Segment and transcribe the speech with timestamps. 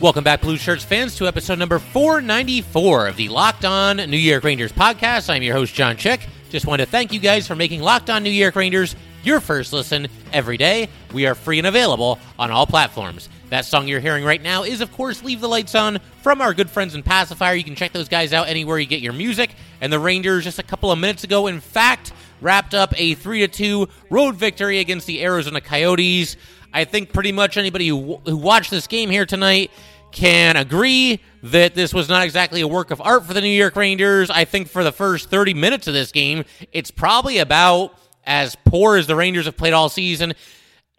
[0.00, 4.44] Welcome back, Blue Shirts fans, to episode number 494 of the Locked On New York
[4.44, 5.28] Rangers podcast.
[5.28, 6.20] I'm your host, John Chick.
[6.50, 8.94] Just want to thank you guys for making Locked On New York Rangers
[9.24, 10.88] your first listen every day.
[11.12, 13.28] We are free and available on all platforms.
[13.50, 16.54] That song you're hearing right now is, of course, Leave the Lights On from our
[16.54, 17.54] good friends in Pacifier.
[17.54, 19.50] You can check those guys out anywhere you get your music.
[19.80, 23.48] And the Rangers, just a couple of minutes ago, in fact, wrapped up a 3
[23.48, 26.36] 2 road victory against the Arizona Coyotes.
[26.72, 29.70] I think pretty much anybody who, who watched this game here tonight
[30.12, 33.76] can agree that this was not exactly a work of art for the New York
[33.76, 34.30] Rangers.
[34.30, 38.96] I think for the first 30 minutes of this game, it's probably about as poor
[38.96, 40.34] as the Rangers have played all season.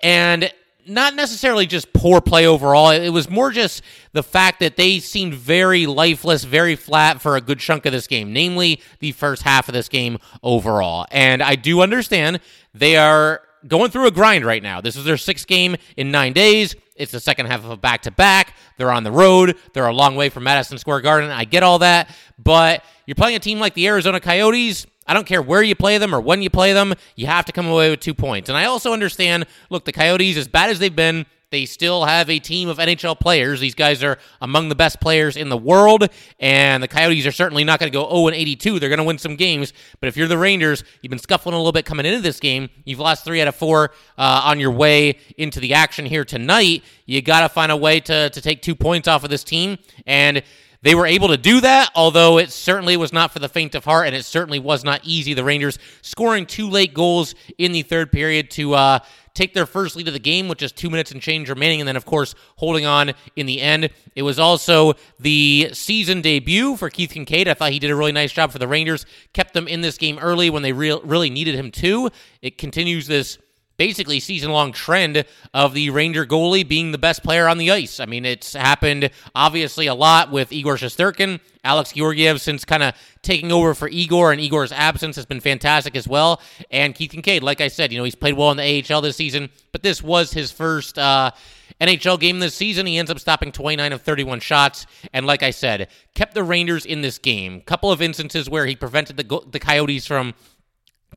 [0.02, 0.52] And
[0.90, 2.90] not necessarily just poor play overall.
[2.90, 7.42] It was more just the fact that they seemed very lifeless, very flat for a
[7.42, 11.06] good chunk of this game, namely the first half of this game overall.
[11.12, 12.40] And I do understand
[12.74, 14.82] they are going through a grind right now.
[14.82, 16.76] This is their sixth game in nine days.
[17.00, 18.56] It's the second half of a back to back.
[18.78, 19.58] They're on the road.
[19.74, 21.32] They're a long way from Madison Square Garden.
[21.32, 22.14] I get all that.
[22.38, 24.86] But you're playing a team like the Arizona Coyotes.
[25.08, 27.52] I don't care where you play them or when you play them, you have to
[27.52, 28.50] come away with two points.
[28.50, 32.30] And I also understand look, the Coyotes, as bad as they've been, they still have
[32.30, 33.60] a team of NHL players.
[33.60, 36.08] These guys are among the best players in the world,
[36.40, 38.80] and the Coyotes are certainly not going to go 0 and 82.
[38.80, 39.74] They're going to win some games.
[40.00, 42.70] But if you're the Rangers, you've been scuffling a little bit coming into this game.
[42.86, 46.84] You've lost three out of four uh, on your way into the action here tonight.
[47.06, 49.80] You got to find a way to, to take two points off of this team.
[50.06, 50.44] And
[50.82, 53.84] they were able to do that, although it certainly was not for the faint of
[53.84, 55.34] heart, and it certainly was not easy.
[55.34, 59.00] The Rangers scoring two late goals in the third period to uh,
[59.34, 61.88] take their first lead of the game with just two minutes and change remaining, and
[61.88, 63.90] then, of course, holding on in the end.
[64.16, 67.48] It was also the season debut for Keith Kinkaid.
[67.48, 69.98] I thought he did a really nice job for the Rangers, kept them in this
[69.98, 72.10] game early when they re- really needed him to.
[72.42, 73.38] It continues this
[73.80, 75.24] basically season long trend
[75.54, 78.02] of the Ranger goalie being the best player on the ice.
[78.02, 81.40] I mean, it's happened obviously a lot with Igor Shesterkin.
[81.64, 85.96] Alex Georgiev, since kind of taking over for Igor and Igor's absence, has been fantastic
[85.96, 86.42] as well.
[86.70, 89.16] And Keith Kinkaid, like I said, you know, he's played well in the AHL this
[89.16, 91.32] season, but this was his first uh,
[91.80, 92.86] NHL game this season.
[92.86, 94.88] He ends up stopping 29 of 31 shots.
[95.14, 97.62] And like I said, kept the Rangers in this game.
[97.62, 100.34] Couple of instances where he prevented the, the Coyotes from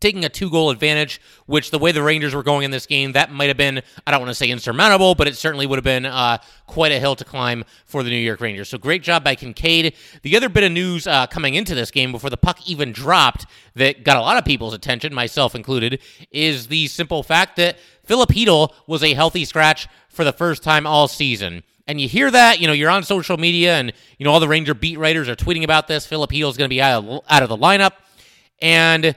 [0.03, 3.13] taking a two goal advantage, which the way the Rangers were going in this game,
[3.13, 5.85] that might have been, I don't want to say insurmountable, but it certainly would have
[5.85, 8.69] been uh, quite a hill to climb for the New York Rangers.
[8.69, 9.95] So great job by Kinkaid.
[10.23, 13.47] The other bit of news uh, coming into this game before the puck even dropped
[13.77, 18.31] that got a lot of people's attention, myself included, is the simple fact that Filip
[18.31, 21.63] Chytil was a healthy scratch for the first time all season.
[21.87, 24.49] And you hear that, you know, you're on social media and, you know, all the
[24.49, 26.07] Ranger beat writers are tweeting about this.
[26.07, 27.93] Chytil is going to be out of, out of the lineup.
[28.61, 29.17] And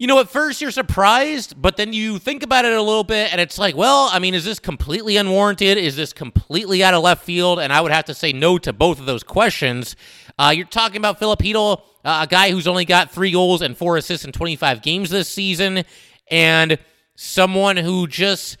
[0.00, 3.30] you know, at first you're surprised, but then you think about it a little bit
[3.32, 5.76] and it's like, well, I mean, is this completely unwarranted?
[5.76, 7.58] Is this completely out of left field?
[7.58, 9.96] And I would have to say no to both of those questions.
[10.38, 13.76] Uh, you're talking about Filip Chytil, uh, a guy who's only got three goals and
[13.76, 15.84] four assists in 25 games this season,
[16.30, 16.78] and
[17.14, 18.56] someone who just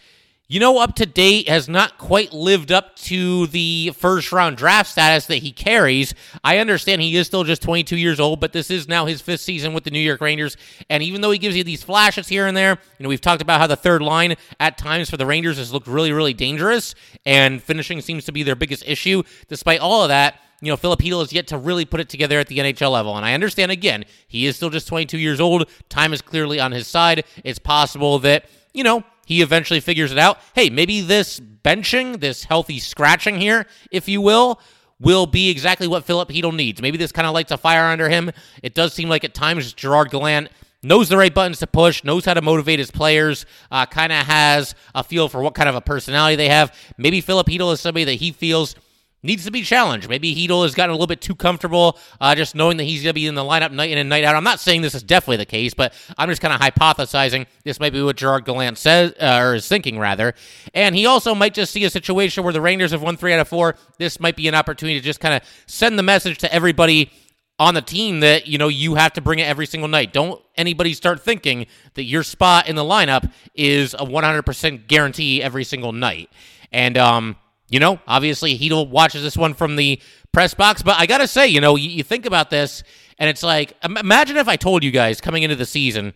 [0.50, 4.90] you know, up to date has not quite lived up to the first round draft
[4.90, 6.12] status that he carries.
[6.42, 9.42] I understand he is still just 22 years old, but this is now his fifth
[9.42, 10.56] season with the New York Rangers.
[10.88, 13.40] And even though he gives you these flashes here and there, you know, we've talked
[13.40, 16.96] about how the third line at times for the Rangers has looked really, really dangerous,
[17.24, 19.22] and finishing seems to be their biggest issue.
[19.46, 22.40] Despite all of that, you know, Filip Chytil has yet to really put it together
[22.40, 23.16] at the NHL level.
[23.16, 25.70] And I understand, again, he is still just 22 years old.
[25.88, 27.22] Time is clearly on his side.
[27.44, 30.40] It's possible that, you know, he eventually figures it out.
[30.56, 34.60] Hey, maybe this benching, this healthy scratching here, if you will,
[34.98, 36.82] will be exactly what Filip Chytil needs.
[36.82, 38.32] Maybe this kind of lights a fire under him.
[38.60, 40.50] It does seem like at times Gerard Gallant
[40.82, 44.26] knows the right buttons to push, knows how to motivate his players, uh, kind of
[44.26, 46.74] has a feel for what kind of a personality they have.
[46.98, 48.74] Maybe Filip Chytil is somebody that he feels–
[49.22, 50.08] needs to be challenged.
[50.08, 53.10] Maybe Chytil has gotten a little bit too comfortable uh, just knowing that he's going
[53.10, 54.34] to be in the lineup night in and night out.
[54.34, 57.80] I'm not saying this is definitely the case, but I'm just kind of hypothesizing this
[57.80, 60.34] might be what Gerard Gallant says uh, or is thinking rather.
[60.74, 63.40] And he also might just see a situation where the Rangers have won three out
[63.40, 63.76] of four.
[63.98, 67.10] This might be an opportunity to just kind of send the message to everybody
[67.58, 70.14] on the team that you know you have to bring it every single night.
[70.14, 75.64] Don't anybody start thinking that your spot in the lineup is a 100% guarantee every
[75.64, 76.30] single night.
[76.72, 77.36] And um
[77.70, 80.02] you know, obviously Chytil watches this one from the
[80.32, 82.82] press box, but I got to say, you know, you, you, think about this
[83.18, 86.14] and it's like, imagine if I told you guys coming into the season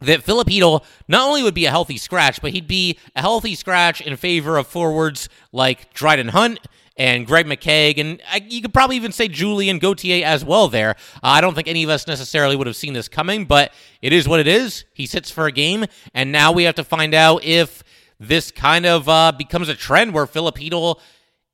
[0.00, 4.00] that Chytil not only would be a healthy scratch, but he'd be a healthy scratch
[4.00, 6.60] in favor of forwards like Dryden Hunt
[6.96, 10.90] and Greg McKegg, and I, you could probably even say Julien Gauthier as well there.
[10.90, 13.72] Uh, I don't think any of us necessarily would have seen this coming, but
[14.02, 14.84] it is what it is.
[14.92, 17.82] He sits for a game, and now we have to find out if
[18.22, 21.00] this kind of uh, becomes a trend where Filip Chytil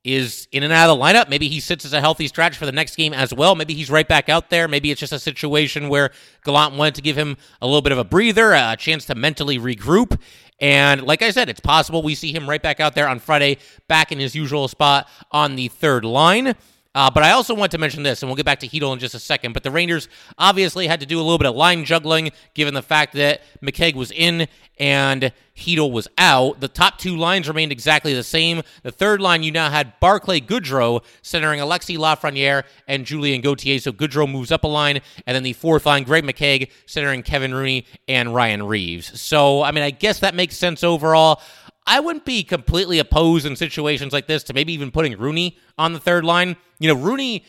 [0.04, 1.28] is in and out of the lineup.
[1.28, 3.54] Maybe he sits as a healthy scratch for the next game as well.
[3.54, 4.68] Maybe he's right back out there.
[4.68, 6.10] Maybe it's just a situation where
[6.44, 9.58] Gallant wanted to give him a little bit of a breather, a chance to mentally
[9.58, 10.18] regroup.
[10.60, 13.58] And like I said, it's possible we see him right back out there on Friday,
[13.86, 16.54] back in his usual spot on the third line.
[16.94, 18.98] Uh, but I also want to mention this, and we'll get back to Chytil in
[18.98, 19.52] just a second.
[19.52, 22.82] But the Rangers obviously had to do a little bit of line juggling, given the
[22.82, 24.48] fact that McKegg was in
[24.78, 26.60] and Chytil was out.
[26.60, 28.62] The top two lines remained exactly the same.
[28.82, 33.78] The third line, you now had Barclay Goodrow centering Alexis Lafreniere and Julien Gauthier.
[33.80, 35.00] So Goodrow moves up a line.
[35.26, 39.20] And then the fourth line, Greg McKegg centering Kevin Rooney and Ryan Reaves.
[39.20, 41.42] So, I mean, I guess that makes sense overall.
[41.88, 45.94] I wouldn't be completely opposed in situations like this to maybe even putting Rooney on
[45.94, 46.56] the third line.
[46.78, 47.46] You know, Rooney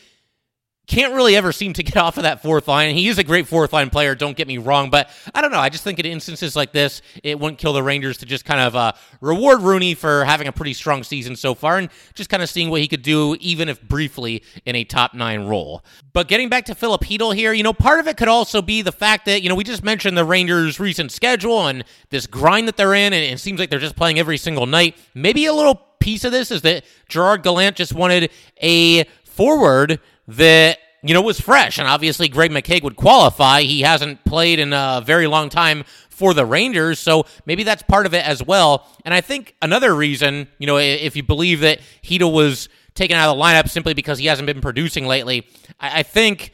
[0.90, 2.94] can't really ever seem to get off of that fourth line.
[2.96, 5.60] He is a great fourth line player, don't get me wrong, but I don't know.
[5.60, 8.60] I just think in instances like this, it wouldn't kill the Rangers to just kind
[8.60, 12.42] of uh, reward Rooney for having a pretty strong season so far and just kind
[12.42, 15.84] of seeing what he could do, even if briefly, in a top nine role.
[16.12, 18.82] But getting back to Filip Chytil here, you know, part of it could also be
[18.82, 22.66] the fact that, you know, we just mentioned the Rangers' recent schedule and this grind
[22.66, 24.96] that they're in, and it seems like they're just playing every single night.
[25.14, 30.78] Maybe a little piece of this is that Gerard Gallant just wanted a forward that
[31.02, 33.62] you know was fresh, and obviously Greg McKegg would qualify.
[33.62, 38.06] He hasn't played in a very long time for the Rangers, so maybe that's part
[38.06, 38.86] of it as well.
[39.04, 43.30] And I think another reason, you know, if you believe that Chytil was taken out
[43.30, 45.46] of the lineup simply because he hasn't been producing lately,
[45.78, 46.52] I, I think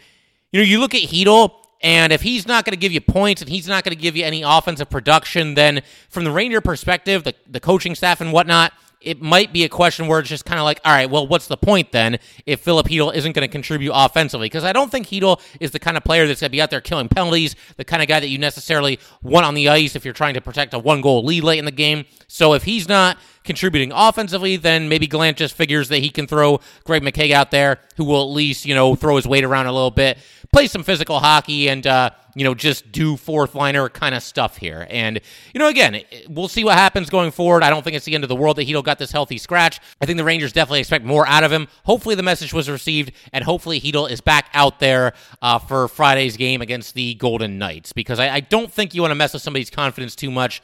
[0.53, 1.53] you know you look at Chytil.
[1.83, 4.17] And if he's not going to give you points and he's not going to give
[4.17, 8.73] you any offensive production, then from the Ranger perspective, the, the coaching staff and whatnot,
[9.07, 11.47] it might be a question where it's just kind of like, all right, well, what's
[11.47, 14.47] the point then if Filip Chytil isn't going to contribute offensively?
[14.47, 16.71] Because I don't think Chytil is the kind of player that's going to be out
[16.71, 20.05] there killing penalties, the kind of guy that you necessarily want on the ice if
[20.05, 22.05] you're trying to protect a one goal lead late in the game.
[22.27, 26.59] So if he's not contributing offensively, then maybe Gallant just figures that he can throw
[26.83, 29.73] Greg McKegg out there, who will at least, you know, throw his weight around a
[29.73, 30.19] little bit,
[30.53, 34.59] play some physical hockey, and, uh, you know, just do fourth liner kind of stuff
[34.59, 34.87] here.
[34.91, 35.19] And,
[35.55, 37.63] you know, again, we'll see what happens going forward.
[37.63, 39.81] I don't think it's the end of the world that Chytil got this healthy scratch.
[40.03, 41.67] I think the Rangers definitely expect more out of him.
[41.85, 46.37] Hopefully the message was received, and hopefully Chytil is back out there uh, for Friday's
[46.37, 49.41] game against the Golden Knights because I, I don't think you want to mess with
[49.41, 50.61] somebody's confidence too much.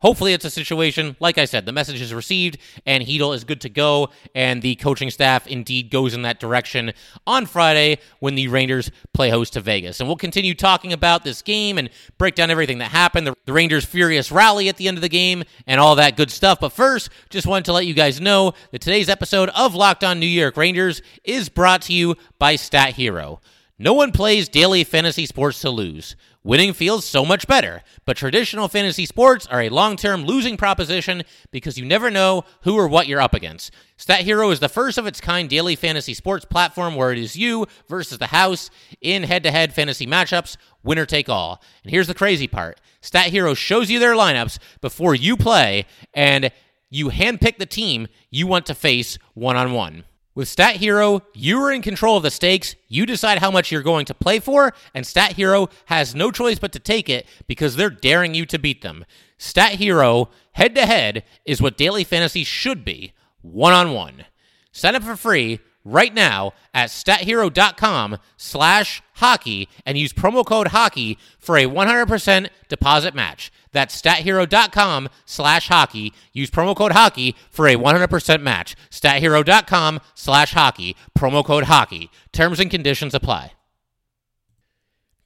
[0.00, 3.60] Hopefully, it's a situation, like I said, the message is received and Chytil is good
[3.62, 6.92] to go, and the coaching staff indeed goes in that direction
[7.26, 9.98] on Friday when the Rangers play host to Vegas.
[9.98, 13.52] And we'll continue talking about this game and break down everything that happened, the, the
[13.52, 16.60] Rangers' furious rally at the end of the game, and all that good stuff.
[16.60, 20.20] But first, just wanted to let you guys know that today's episode of Locked On
[20.20, 23.40] New York Rangers is brought to you by Stat Hero.
[23.80, 26.16] No one plays daily fantasy sports to lose.
[26.42, 31.22] Winning feels so much better, but traditional fantasy sports are a long term losing proposition
[31.52, 33.72] because you never know who or what you're up against.
[33.96, 37.36] Stat Hero is the first of its kind daily fantasy sports platform where it is
[37.36, 38.68] you versus the house
[39.00, 41.62] in head to head fantasy matchups, winner take all.
[41.84, 46.50] And here's the crazy part Stat Hero shows you their lineups before you play, and
[46.90, 50.02] you handpick the team you want to face one on one.
[50.38, 52.76] With Stat Hero, you are in control of the stakes.
[52.86, 56.60] You decide how much you're going to play for, and Stat Hero has no choice
[56.60, 59.04] but to take it because they're daring you to beat them.
[59.36, 64.26] Stat Hero, head to head, is what daily fantasy should be one on one.
[64.70, 65.58] Sign up for free
[65.92, 73.14] right now at stathero.com slash hockey and use promo code hockey for a 100% deposit
[73.14, 73.50] match.
[73.72, 76.12] That's stathero.com slash hockey.
[76.32, 78.76] Use promo code hockey for a 100% match.
[78.90, 80.96] Stathero.com slash hockey.
[81.18, 82.10] Promo code hockey.
[82.32, 83.52] Terms and conditions apply.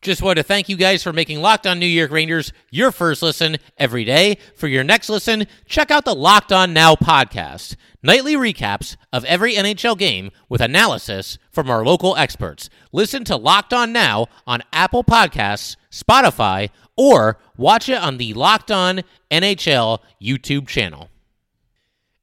[0.03, 3.23] Just want to thank you guys for making Locked On New York Rangers your first
[3.23, 4.37] listen every day.
[4.57, 7.77] For your next listen, check out the Locked On Now podcast.
[8.03, 12.69] Nightly recaps of every NHL game with analysis from our local experts.
[12.91, 18.73] Listen to Locked On Now on Apple Podcasts, Spotify, or watch it on the Locked
[18.73, 21.11] On NHL YouTube channel.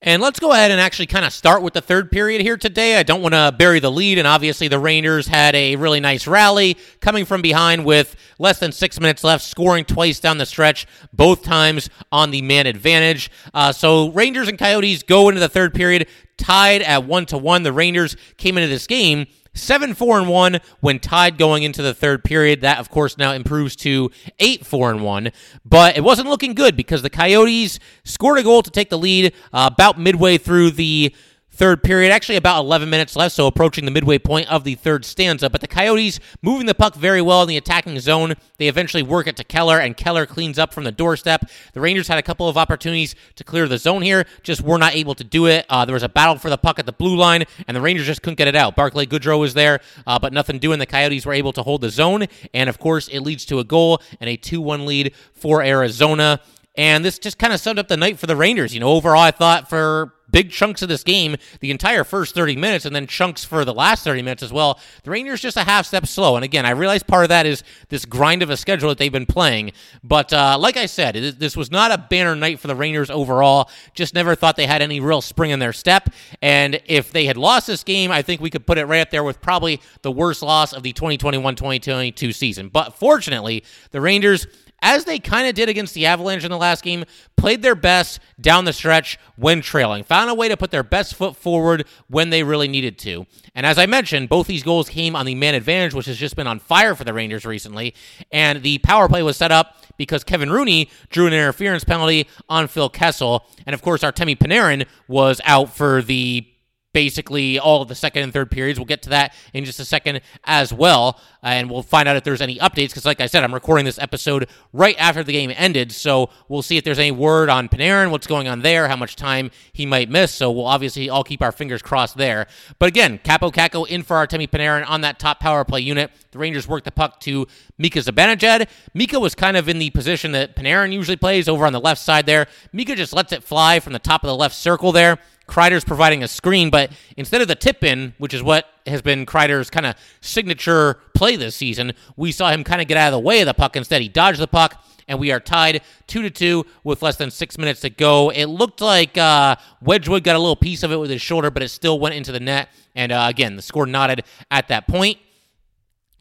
[0.02, 2.96] And let's go ahead and actually kind of start with the third period here today.
[2.96, 6.26] I don't want to bury the lead, and obviously the Rangers had a really nice
[6.26, 10.88] rally coming from behind with less than six minutes left, scoring twice down the stretch,
[11.12, 13.30] both times on the man advantage.
[13.54, 17.64] Uh, so Rangers and Coyotes go into the third period tied at one to one.
[17.64, 21.94] The Rangers came into this game 7 4 and 1 when tied going into the
[21.94, 22.62] third period.
[22.62, 25.32] That, of course, now improves to 8 4 and 1.
[25.66, 29.34] But it wasn't looking good because the Coyotes scored a goal to take the lead
[29.54, 31.14] uh, about midway through the
[31.60, 32.10] third period.
[32.10, 35.50] Actually, about 11 minutes left, so approaching the midway point of the third stanza.
[35.50, 38.36] But the Coyotes moving the puck very well in the attacking zone.
[38.58, 41.50] They eventually work it to Keller, and Keller cleans up from the doorstep.
[41.74, 44.96] The Rangers had a couple of opportunities to clear the zone here, just were not
[44.96, 45.66] able to do it.
[45.70, 48.08] Uh, there was a battle for the puck at the blue line, and the Rangers
[48.08, 48.78] just couldn't get it out.
[48.78, 50.80] Barclay Goodrow was there, uh, but nothing doing.
[50.80, 53.66] The Coyotes were able to hold the zone, and of course, it leads to a
[53.66, 56.40] goal and a 2 1 lead for Arizona.
[56.76, 58.74] And this just kind of summed up the night for the Rangers.
[58.74, 62.56] You know, overall, I thought for big chunks of this game, the entire first 30
[62.56, 64.80] minutes, and then chunks for the last 30 minutes as well.
[65.04, 66.36] The Rangers just a half step slow.
[66.36, 69.12] And again, I realize part of that is this grind of a schedule that they've
[69.12, 69.72] been playing.
[70.04, 73.70] But uh, like I said, this was not a banner night for the Rangers overall.
[73.94, 76.10] Just never thought they had any real spring in their step.
[76.42, 79.10] And if they had lost this game, I think we could put it right up
[79.10, 82.70] there with probably the worst loss of the 2021 2022 season.
[82.70, 84.48] But fortunately, the Rangers
[84.82, 87.06] as they kind of did against the Avalanche in the last game,
[87.38, 91.16] played their best down the stretch when trailing, found a way to put their best
[91.16, 93.26] foot forward when they really needed to.
[93.56, 96.36] And as I mentioned, both these goals came on the man advantage, which has just
[96.36, 97.94] been on fire for the Rangers recently.
[98.32, 102.68] And the power play was set up because Kevin Rooney drew an interference penalty on
[102.68, 103.46] Phil Kessel.
[103.66, 106.48] And of course, Artemi Panarin was out for the
[106.94, 108.80] basically all of the second and third periods.
[108.80, 111.20] We'll get to that in just a second as well.
[111.44, 113.86] Uh, and we'll find out if there's any updates because, like I said, I'm recording
[113.86, 115.92] this episode right after the game ended.
[115.92, 119.16] So we'll see if there's any word on Panarin, what's going on there, how much
[119.16, 120.34] time he might miss.
[120.34, 122.48] So we'll obviously all keep our fingers crossed there.
[122.80, 126.12] But again, Kaapo Kakko in for Artemi Panarin on that top power play unit.
[126.32, 128.68] The Rangers work the puck to Mika Zibanejad.
[128.94, 132.02] Mika was kind of in the position that Panarin usually plays over on the left
[132.02, 132.48] side there.
[132.74, 135.18] Mika just lets it fly from the top of the left circle there.
[135.50, 139.26] Kreider's providing a screen, but instead of the tip in, which is what has been
[139.26, 143.14] Kreider's kind of signature play this season, we saw him kind of get out of
[143.14, 143.76] the way of the puck.
[143.76, 147.32] Instead, he dodged the puck, and we are tied two to two with less than
[147.32, 148.30] six minutes to go.
[148.30, 151.64] It looked like uh, Wedgwood got a little piece of it with his shoulder, but
[151.64, 152.70] it still went into the net.
[152.96, 155.18] And uh, again, the score nodded at that point.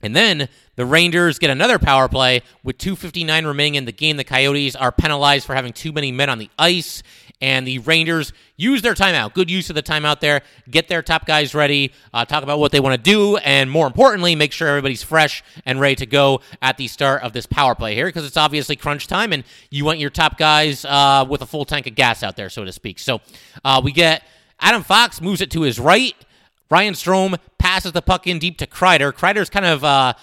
[0.00, 4.16] And then the Rangers get another power play with 2.59 remaining in the game.
[4.16, 7.02] The Coyotes are penalized for having too many men on the ice
[7.40, 9.34] and the Rangers use their timeout.
[9.34, 10.42] Good use of the timeout there.
[10.70, 13.86] Get their top guys ready, uh, talk about what they want to do, and more
[13.86, 17.74] importantly, make sure everybody's fresh and ready to go at the start of this power
[17.74, 21.42] play here because it's obviously crunch time and you want your top guys uh, with
[21.42, 22.98] a full tank of gas out there, so to speak.
[22.98, 23.20] So
[23.64, 24.22] uh, we get
[24.60, 26.14] Adam Fox moves it to his right.
[26.70, 29.12] Ryan Strome passes the puck in deep to Kreider.
[29.12, 30.14] Kreider's kind of uh,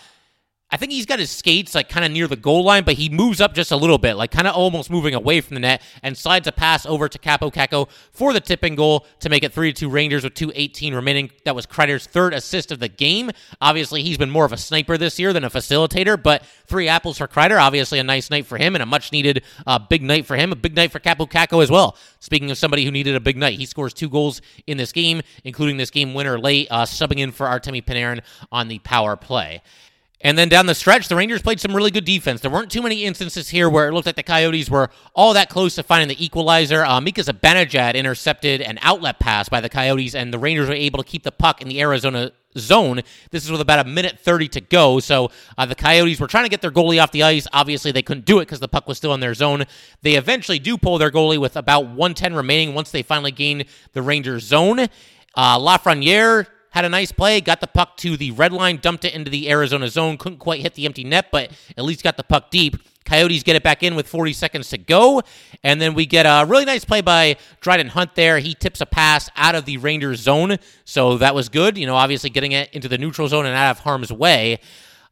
[0.76, 3.08] I think he's got his skates like kind of near the goal line, but he
[3.08, 5.82] moves up just a little bit, like kind of almost moving away from the net,
[6.04, 9.54] and slides a pass over to Kaapo Kakko for the tipping goal to make it
[9.54, 11.32] 3 2 Rangers with 2.18 remaining.
[11.46, 13.32] That was Kreider's third assist of the game.
[13.62, 17.20] Obviously, he's been more of a sniper this year than a facilitator, but three apples
[17.20, 17.58] for Kreider.
[17.58, 20.52] Obviously, a nice night for him and a much needed uh, big night for him.
[20.52, 21.96] A big night for Kaapo Kakko as well.
[22.20, 25.22] Speaking of somebody who needed a big night, he scores two goals in this game,
[25.46, 28.20] including this game winner late, uh, subbing in for Artemi Panarin
[28.52, 29.62] on the power play.
[30.26, 32.42] And then down the stretch, the Rangers played some really good defense.
[32.42, 35.50] There weren't too many instances here where it looked like the Coyotes were all that
[35.50, 36.84] close to finding the equalizer.
[36.84, 40.98] Uh, Mika Zibanejad intercepted an outlet pass by the Coyotes, and the Rangers were able
[40.98, 43.02] to keep the puck in the Arizona zone.
[43.30, 45.00] This is with about a minute 30 to go.
[45.00, 45.30] So
[45.60, 47.46] uh, the Coyotes were trying to get their goalie off the ice.
[47.54, 49.66] Obviously, they couldn't do it because the puck was still in their zone.
[50.02, 54.02] They eventually do pull their goalie with about 110 remaining once they finally gain the
[54.02, 54.88] Rangers zone.
[55.36, 59.14] Uh, Lafreniere had a nice play, got the puck to the red line, dumped it
[59.14, 62.24] into the Arizona zone, couldn't quite hit the empty net, but at least got the
[62.24, 62.76] puck deep.
[63.06, 65.22] Coyotes get it back in with 40 seconds to go.
[65.64, 68.40] And then we get a really nice play by Dryden Hunt there.
[68.40, 70.58] He tips a pass out of the Rangers zone.
[70.84, 71.78] So that was good.
[71.78, 74.60] You know, obviously getting it into the neutral zone and out of harm's way.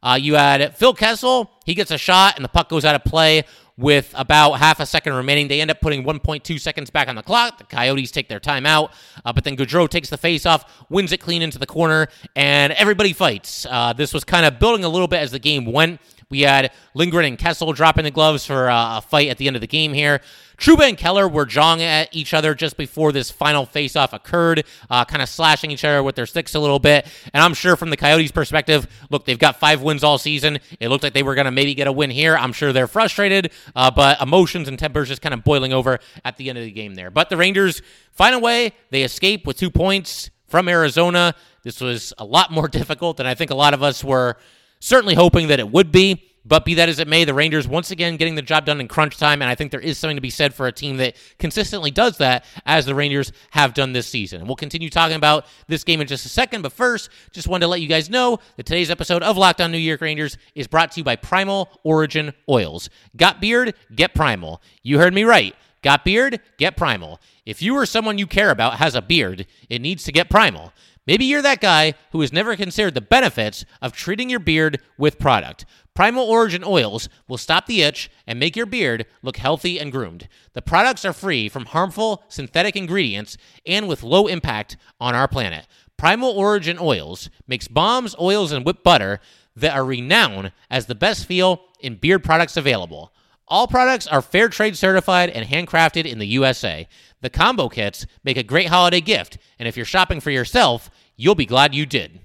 [0.02, 1.50] Uh, you had Phil Kessel.
[1.64, 3.44] He gets a shot, and the puck goes out of play
[3.76, 5.48] with about half a second remaining.
[5.48, 7.58] They end up putting 1.2 seconds back on the clock.
[7.58, 8.92] The Coyotes take their timeout,
[9.24, 12.72] uh, but then Goodrow takes the face off, wins it clean into the corner, and
[12.74, 13.66] everybody fights.
[13.68, 16.00] Uh, this was kind of building a little bit as the game went,
[16.30, 19.56] We had Lindgren and Kessel dropping the gloves for uh, a fight at the end
[19.56, 20.20] of the game here.
[20.56, 25.04] Trouba and Keller were jawing at each other just before this final face-off occurred, uh,
[25.04, 27.06] kind of slashing each other with their sticks a little bit.
[27.32, 30.58] And I'm sure from the Coyotes' perspective, look, they've got five wins all season.
[30.78, 32.36] It looked like they were going to maybe get a win here.
[32.36, 36.36] I'm sure they're frustrated, uh, but emotions and tempers just kind of boiling over at
[36.36, 37.10] the end of the game there.
[37.10, 38.72] But the Rangers find a way.
[38.90, 41.34] They escape with two points from Arizona.
[41.62, 44.36] This was a lot more difficult than I think a lot of us were
[44.84, 46.30] certainly hoping that it would be.
[46.46, 48.86] But be that as it may, the Rangers once again getting the job done in
[48.86, 51.16] crunch time, and I think there is something to be said for a team that
[51.38, 54.40] consistently does that, as the Rangers have done this season.
[54.40, 57.62] And we'll continue talking about this game in just a second, but first, just wanted
[57.64, 60.66] to let you guys know that today's episode of Locked On New York Rangers is
[60.66, 62.90] brought to you by Primal Origin Oils.
[63.16, 63.74] Got beard?
[63.94, 64.60] Get Primal.
[64.82, 65.56] You heard me right.
[65.84, 66.40] Got beard?
[66.56, 67.20] Get Primal.
[67.44, 70.72] If you or someone you care about has a beard, it needs to get Primal.
[71.06, 75.18] Maybe you're that guy who has never considered the benefits of treating your beard with
[75.18, 75.66] product.
[75.94, 80.26] Primal Origin oils will stop the itch and make your beard look healthy and groomed.
[80.54, 83.36] The products are free from harmful synthetic ingredients
[83.66, 85.66] and with low impact on our planet.
[85.98, 89.20] Primal Origin oils makes bombs, oils, and whipped butter
[89.54, 93.12] that are renowned as the best feel in beard products available.
[93.46, 96.88] All products are fair trade certified and handcrafted in the USA.
[97.20, 101.34] The combo kits make a great holiday gift, and if you're shopping for yourself, you'll
[101.34, 102.20] be glad you did.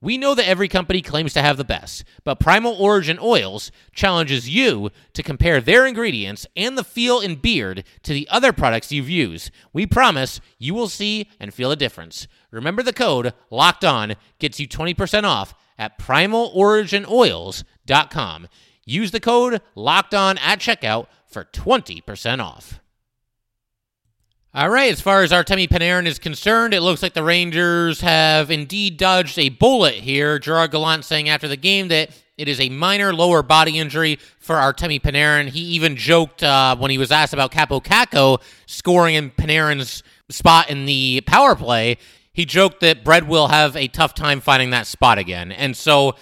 [0.00, 4.48] We know that every company claims to have the best, but Primal Origin Oils challenges
[4.48, 9.08] you to compare their ingredients and the feel in beard to the other products you've
[9.08, 9.50] used.
[9.72, 12.28] We promise you will see and feel a difference.
[12.50, 18.48] Remember the code LOCKED ON gets you 20% off at primaloriginoils.com.
[18.86, 22.80] Use the code LOCKED ON at checkout for 20% off.
[24.56, 28.52] All right, as far as Artemi Panarin is concerned, it looks like the Rangers have
[28.52, 30.38] indeed dodged a bullet here.
[30.38, 34.54] Gerard Gallant saying after the game that it is a minor lower body injury for
[34.54, 35.48] Artemi Panarin.
[35.48, 40.70] He even joked uh, when he was asked about Kaapo Kakko scoring in Panarin's spot
[40.70, 41.96] in the power play.
[42.32, 45.52] He joked that Bread will have a tough time finding that spot again.
[45.52, 46.14] And so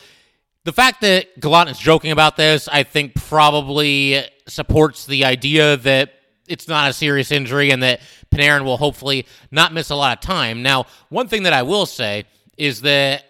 [0.64, 6.12] the fact that Gallant is joking about this, I think, probably supports the idea that
[6.48, 8.00] it's not a serious injury and that
[8.30, 10.62] Panarin will hopefully not miss a lot of time.
[10.62, 12.24] Now, one thing that I will say
[12.56, 13.24] is that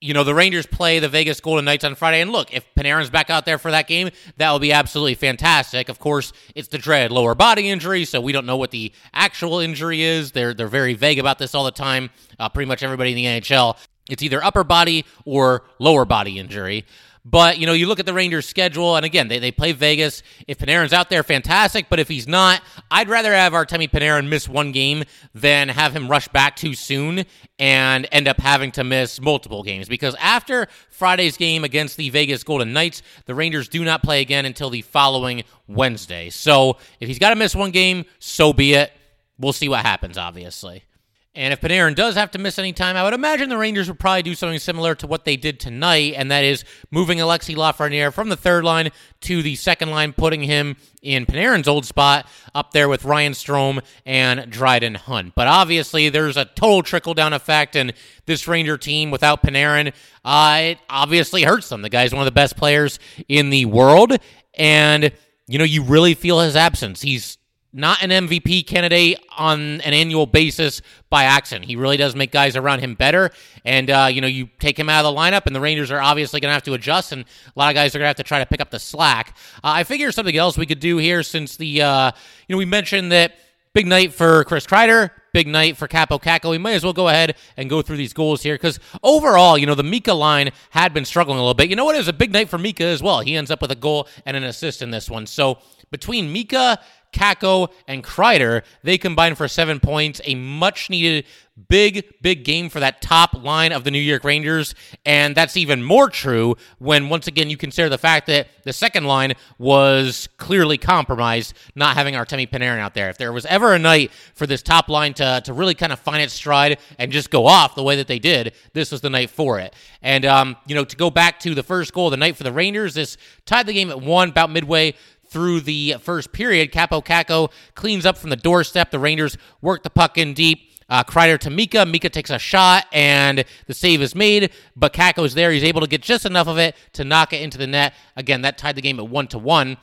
[0.00, 2.22] you know, the Rangers play the Vegas Golden Knights on Friday.
[2.22, 4.08] And look, if Panarin's back out there for that game,
[4.38, 5.90] that will be absolutely fantastic.
[5.90, 9.58] Of course, it's the dreaded lower body injury, so we don't know what the actual
[9.58, 10.32] injury is.
[10.32, 12.08] They're they're very vague about this all the time.
[12.38, 13.76] Uh, pretty much everybody in the NHL,
[14.12, 16.84] it's either upper body or lower body injury.
[17.22, 20.22] But, you know, you look at the Rangers' schedule, and again, they, they play Vegas.
[20.48, 21.90] If Panarin's out there, fantastic.
[21.90, 25.04] But if he's not, I'd rather have Artemi Panarin miss one game
[25.34, 27.26] than have him rush back too soon
[27.58, 29.86] and end up having to miss multiple games.
[29.86, 34.46] Because after Friday's game against the Vegas Golden Knights, the Rangers do not play again
[34.46, 36.30] until the following Wednesday.
[36.30, 38.92] So if he's got to miss one game, so be it.
[39.38, 40.84] We'll see what happens, obviously.
[41.32, 44.00] And if Panarin does have to miss any time, I would imagine the Rangers would
[44.00, 48.12] probably do something similar to what they did tonight, and that is moving Alexi Lafreniere
[48.12, 48.90] from the third line
[49.20, 53.80] to the second line, putting him in Panarin's old spot up there with Ryan Strome
[54.04, 55.36] and Dryden Hunt.
[55.36, 57.92] But obviously, there's a total trickle down effect, and
[58.26, 59.92] this Ranger team without Panarin,
[60.24, 61.82] uh, it obviously hurts them.
[61.82, 64.16] The guy's one of the best players in the world,
[64.54, 65.12] and
[65.46, 67.02] you know, you really feel his absence.
[67.02, 67.38] He's
[67.72, 71.66] not an MVP candidate on an annual basis by accident.
[71.66, 73.30] He really does make guys around him better.
[73.64, 76.00] And, uh, you know, you take him out of the lineup, and the Rangers are
[76.00, 78.16] obviously going to have to adjust, and a lot of guys are going to have
[78.16, 79.36] to try to pick up the slack.
[79.56, 82.10] Uh, I figure something else we could do here since the, uh,
[82.48, 83.34] you know, we mentioned that
[83.72, 86.50] big night for Chris Kreider, big night for Kaapo Kakko.
[86.50, 89.66] We might as well go ahead and go through these goals here because overall, you
[89.66, 91.70] know, the Mika line had been struggling a little bit.
[91.70, 91.94] You know what?
[91.94, 93.20] It was a big night for Mika as well.
[93.20, 95.26] He ends up with a goal and an assist in this one.
[95.26, 95.58] So
[95.90, 96.80] between Mika
[97.12, 98.62] Kakko, and Kreider.
[98.82, 100.20] They combined for seven points.
[100.24, 101.24] A much needed
[101.68, 104.74] big, big game for that top line of the New York Rangers.
[105.04, 109.04] And that's even more true when, once again, you consider the fact that the second
[109.04, 113.10] line was clearly compromised, not having Artemi Panarin out there.
[113.10, 115.98] If there was ever a night for this top line to, to really kind of
[115.98, 119.10] find its stride and just go off the way that they did, this was the
[119.10, 119.74] night for it.
[120.02, 122.44] And, um, you know, to go back to the first goal of the night for
[122.44, 124.94] the Rangers, this tied the game at one, about midway
[125.30, 126.72] through the first period.
[126.72, 128.90] Kaapo Kakko cleans up from the doorstep.
[128.90, 130.66] The Rangers work the puck in deep.
[130.88, 131.86] Uh, Kreider to Mika.
[131.86, 134.50] Mika takes a shot, and the save is made.
[134.74, 135.52] But Kakko's there.
[135.52, 137.94] He's able to get just enough of it to knock it into the net.
[138.16, 139.76] Again, that tied the game at one to one.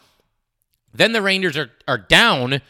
[0.93, 2.61] Then the Rangers are, are down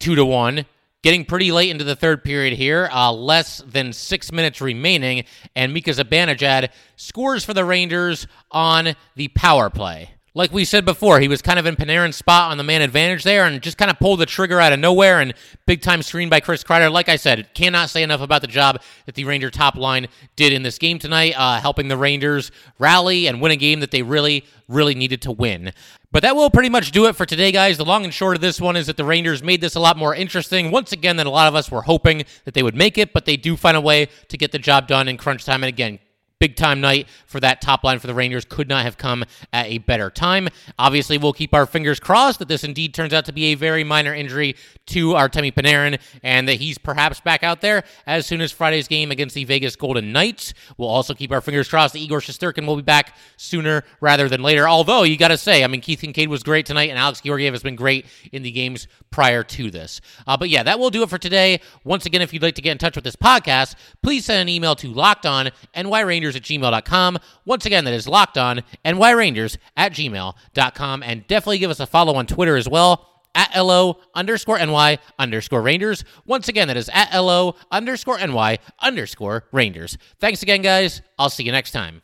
[0.00, 0.66] two to one,
[1.02, 2.88] getting pretty late into the third period here.
[2.92, 9.28] Uh, less than six minutes remaining, and Mika Zibanejad scores for the Rangers on the
[9.28, 10.15] power play.
[10.36, 13.24] Like we said before, he was kind of in Panarin's spot on the man advantage
[13.24, 15.32] there and just kind of pulled the trigger out of nowhere and
[15.64, 16.92] big time screen by Chris Kreider.
[16.92, 20.52] Like I said, cannot say enough about the job that the Ranger top line did
[20.52, 24.02] in this game tonight, uh, helping the Rangers rally and win a game that they
[24.02, 25.72] really, really needed to win.
[26.12, 27.78] But that will pretty much do it for today, guys.
[27.78, 29.96] The long and short of this one is that the Rangers made this a lot
[29.96, 32.98] more interesting, once again, than a lot of us were hoping that they would make
[32.98, 35.64] it, but they do find a way to get the job done in crunch time.
[35.64, 35.98] And again,
[36.38, 38.44] big time night for that top line for the Rangers.
[38.44, 40.48] Could not have come at a better time.
[40.78, 43.84] Obviously, we'll keep our fingers crossed that this indeed turns out to be a very
[43.84, 48.52] minor injury to Artemi Panarin and that he's perhaps back out there as soon as
[48.52, 50.54] Friday's game against the Vegas Golden Knights.
[50.76, 54.42] We'll also keep our fingers crossed that Igor Shesterkin will be back sooner rather than
[54.42, 54.68] later.
[54.68, 57.54] Although, you got to say, I mean, Keith Kinkaid was great tonight and Alex Georgiev
[57.54, 60.00] has been great in the games prior to this.
[60.26, 61.60] Uh, but yeah, that will do it for today.
[61.84, 64.48] Once again, if you'd like to get in touch with this podcast, please send an
[64.48, 67.18] email to lockedonnyrangers at gmail.com.
[67.44, 71.02] Once again, that is locked on nyrangers at gmail.com.
[71.02, 75.62] And definitely give us a follow on Twitter as well at LO underscore NY underscore
[75.62, 76.02] Rangers.
[76.24, 79.96] Once again, that is at LO underscore NY underscore Rangers.
[80.18, 81.02] Thanks again, guys.
[81.18, 82.02] I'll see you next time.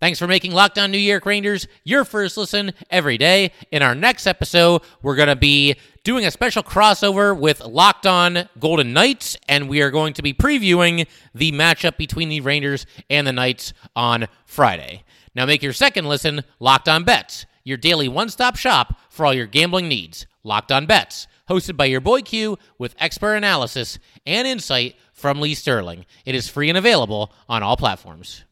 [0.00, 3.50] Thanks for making Locked On New York Rangers your first listen every day.
[3.72, 5.74] In our next episode, we're going to be
[6.08, 10.32] doing a special crossover with Locked On Golden Knights, and we are going to be
[10.32, 15.04] previewing the matchup between the Rangers and the Knights on Friday.
[15.34, 19.34] Now make your second listen Locked On Bets, your daily one stop shop for all
[19.34, 20.26] your gambling needs.
[20.42, 25.52] Locked On Bets, hosted by your boy Q with expert analysis and insight from Lee
[25.52, 26.06] Sterling.
[26.24, 28.46] It is free and available on all platforms.